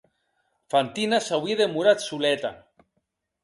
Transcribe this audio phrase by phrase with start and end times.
[0.73, 2.55] Fantina s’auie demorat soleta.